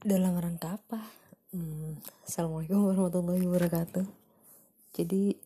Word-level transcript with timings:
dalam 0.00 0.32
rangka 0.40 0.80
apa? 0.80 1.12
Hmm, 1.52 2.00
Assalamualaikum 2.24 2.88
warahmatullahi 2.88 3.44
wabarakatuh. 3.44 4.08
Jadi 4.96 5.36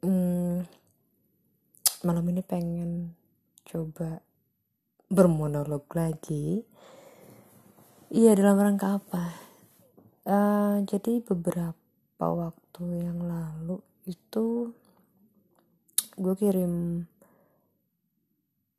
hmm, 0.00 0.64
malam 2.08 2.24
ini 2.32 2.40
pengen 2.40 3.12
coba 3.68 4.24
bermonolog 5.12 5.84
lagi. 5.92 6.64
Iya 8.08 8.40
dalam 8.40 8.56
rangka 8.56 9.04
apa? 9.04 9.36
Uh, 10.24 10.80
jadi 10.88 11.20
beberapa 11.20 12.24
waktu 12.24 13.04
yang 13.04 13.20
lalu 13.20 13.84
itu 14.08 14.72
gue 16.16 16.34
kirim 16.40 17.04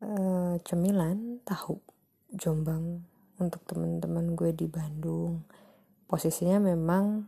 uh, 0.01 0.57
cemilan 0.65 1.37
tahu 1.45 1.77
Jombang 2.33 3.10
untuk 3.41 3.65
teman-teman 3.65 4.37
gue 4.37 4.53
di 4.53 4.69
Bandung. 4.69 5.41
Posisinya 6.05 6.61
memang 6.61 7.25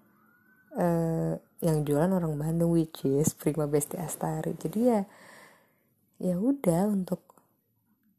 uh, 0.77 1.34
yang 1.66 1.81
jualan 1.81 2.13
orang 2.13 2.38
Bandung 2.38 2.77
which 2.77 3.02
is 3.09 3.34
Prima 3.34 3.66
Besti 3.66 3.98
Astari. 3.98 4.53
Jadi 4.53 4.80
ya 4.86 5.02
ya 6.22 6.38
udah 6.38 6.88
untuk 6.94 7.26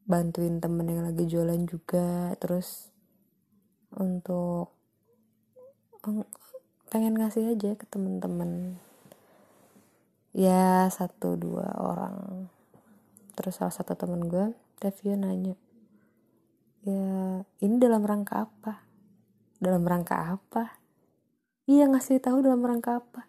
bantuin 0.03 0.59
temen 0.59 0.91
yang 0.91 1.07
lagi 1.07 1.23
jualan 1.23 1.63
juga. 1.63 2.35
Terus 2.35 2.91
untuk 3.95 4.75
pengen 6.91 7.15
ngasih 7.15 7.55
aja 7.55 7.79
ke 7.79 7.87
temen-temen. 7.87 8.75
Ya 10.35 10.91
satu 10.91 11.39
dua 11.39 11.71
orang. 11.79 12.51
Terus 13.39 13.55
salah 13.55 13.71
satu 13.71 13.95
temen 13.95 14.27
gue 14.27 14.51
Tevio 14.79 15.15
nanya 15.15 15.55
ya 16.85 17.41
ini 17.65 17.75
dalam 17.81 18.05
rangka 18.05 18.45
apa? 18.45 18.85
Dalam 19.57 19.81
rangka 19.81 20.37
apa? 20.37 20.77
Iya 21.65 21.89
ngasih 21.89 22.21
tahu 22.21 22.45
dalam 22.45 22.61
rangka 22.61 23.01
apa? 23.01 23.25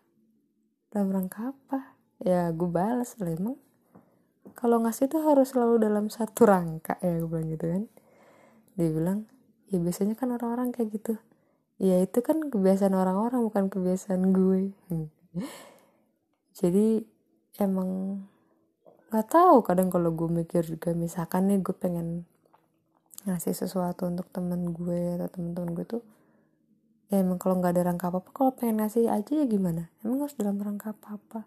Dalam 0.93 1.09
rangka 1.09 1.57
apa? 1.57 1.97
Ya 2.21 2.53
gue 2.53 2.69
balas 2.69 3.17
lah 3.17 3.33
emang. 3.33 3.57
Kalau 4.53 4.85
ngasih 4.85 5.09
tuh 5.09 5.25
harus 5.25 5.57
selalu 5.57 5.81
dalam 5.81 6.13
satu 6.13 6.45
rangka 6.45 7.01
ya 7.01 7.17
gue 7.17 7.29
bilang 7.29 7.49
gitu 7.49 7.65
kan. 7.65 7.83
Dia 8.77 8.89
bilang 8.93 9.19
ya 9.73 9.81
biasanya 9.81 10.15
kan 10.21 10.37
orang-orang 10.37 10.77
kayak 10.77 10.93
gitu. 10.93 11.17
Ya 11.81 12.01
itu 12.05 12.21
kan 12.21 12.53
kebiasaan 12.53 12.93
orang-orang 12.93 13.41
bukan 13.41 13.73
kebiasaan 13.73 14.37
gue. 14.37 14.77
Jadi 16.61 17.05
emang 17.57 18.21
nggak 19.09 19.27
tahu 19.33 19.65
kadang 19.65 19.89
kalau 19.89 20.13
gue 20.13 20.29
mikir 20.29 20.61
juga 20.61 20.93
misalkan 20.93 21.49
nih 21.49 21.65
gue 21.65 21.73
pengen 21.73 22.29
ngasih 23.27 23.53
sesuatu 23.59 24.07
untuk 24.07 24.31
temen 24.31 24.71
gue 24.71 25.19
atau 25.19 25.27
temen-temen 25.27 25.75
gue 25.75 25.87
tuh 25.87 26.03
ya 27.11 27.23
emang 27.23 27.39
kalau 27.39 27.59
nggak 27.59 27.75
ada 27.75 27.83
rangka 27.91 28.11
apa 28.11 28.19
apa 28.23 28.31
kalau 28.35 28.51
pengen 28.55 28.83
ngasih 28.83 29.07
aja 29.07 29.33
ya 29.43 29.47
gimana? 29.47 29.91
Emang 30.03 30.27
harus 30.27 30.35
dalam 30.39 30.59
rangka 30.59 30.95
apa 30.95 31.19
apa 31.19 31.41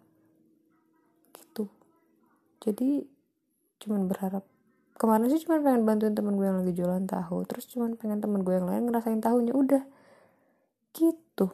gitu. 1.36 1.68
Jadi 2.64 3.04
cuman 3.80 4.08
berharap 4.08 4.44
kemarin 5.00 5.32
sih 5.32 5.40
cuman 5.44 5.64
pengen 5.64 5.82
bantuin 5.88 6.12
temen 6.12 6.36
gue 6.36 6.46
yang 6.48 6.60
lagi 6.60 6.72
jualan 6.76 7.04
tahu 7.08 7.48
terus 7.48 7.64
cuman 7.72 7.96
pengen 7.96 8.20
temen 8.20 8.44
gue 8.44 8.54
yang 8.56 8.68
lain 8.68 8.88
ngerasain 8.88 9.20
tahunya 9.20 9.52
udah. 9.56 9.84
Gitu. 10.92 11.48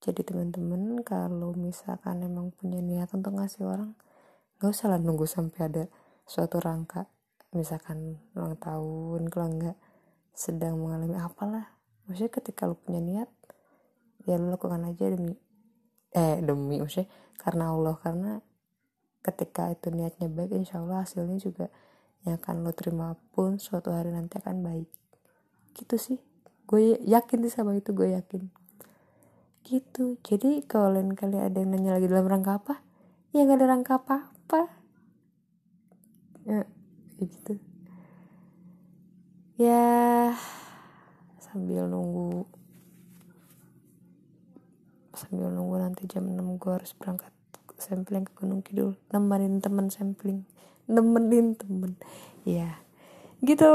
Jadi 0.00 0.20
teman-teman 0.24 1.02
kalau 1.02 1.52
misalkan 1.54 2.22
emang 2.22 2.54
punya 2.54 2.78
niat 2.78 3.10
untuk 3.14 3.34
ngasih 3.38 3.66
orang 3.66 3.94
nggak 4.58 4.70
usah 4.76 4.92
lah 4.92 5.00
nunggu 5.00 5.24
sampai 5.24 5.60
ada 5.66 5.84
suatu 6.28 6.60
rangka 6.60 7.08
misalkan 7.50 8.18
ulang 8.38 8.54
tahun 8.58 9.26
kalau 9.26 9.46
enggak 9.50 9.78
sedang 10.34 10.78
mengalami 10.78 11.18
apalah. 11.18 11.66
Maksudnya 12.06 12.32
ketika 12.32 12.66
lu 12.66 12.78
punya 12.78 13.02
niat 13.02 13.30
ya 14.28 14.36
lu 14.36 14.52
lakukan 14.52 14.84
aja 14.84 15.10
demi 15.10 15.34
eh 16.14 16.38
demi 16.42 16.78
maksudnya 16.78 17.10
karena 17.38 17.74
Allah. 17.74 17.94
Karena 17.98 18.32
ketika 19.20 19.68
itu 19.70 19.92
niatnya 19.92 20.30
baik 20.30 20.54
insya 20.54 20.80
Allah 20.80 21.04
hasilnya 21.04 21.38
juga 21.38 21.68
yang 22.24 22.36
akan 22.36 22.64
lo 22.64 22.72
terima 22.76 23.16
pun 23.32 23.56
suatu 23.56 23.92
hari 23.92 24.10
nanti 24.14 24.38
akan 24.38 24.62
baik. 24.62 24.88
Gitu 25.74 25.96
sih. 25.96 26.18
Gue 26.70 26.98
yakin 27.02 27.38
sih 27.46 27.52
sama 27.52 27.74
itu 27.74 27.90
gue 27.90 28.14
yakin. 28.14 28.46
Gitu. 29.66 30.18
Jadi 30.22 30.64
kalau 30.64 30.94
lain 30.96 31.12
kali 31.18 31.36
ada 31.36 31.58
yang 31.58 31.74
nanya 31.74 31.98
lagi 31.98 32.06
dalam 32.06 32.26
rangka 32.30 32.62
apa? 32.62 32.74
Ya 33.30 33.46
gak 33.46 33.62
ada 33.62 33.66
rangka 33.70 34.02
apa 34.02 34.34
apa 34.50 34.66
ya 36.42 36.66
gitu. 37.26 37.60
Ya 39.60 40.32
sambil 41.40 41.84
nunggu 41.84 42.48
sambil 45.12 45.52
nunggu 45.52 45.76
nanti 45.76 46.08
jam 46.08 46.24
6 46.24 46.56
gue 46.56 46.72
harus 46.72 46.96
berangkat 46.96 47.34
sampling 47.76 48.24
ke 48.24 48.32
Gunung 48.38 48.64
Kidul. 48.64 48.96
Nemenin 49.12 49.60
temen 49.60 49.92
sampling. 49.92 50.48
Nemenin 50.88 51.58
temen. 51.58 52.00
Ya 52.48 52.80
gitu 53.40 53.72